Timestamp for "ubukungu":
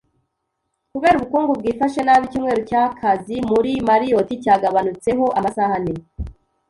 1.17-1.51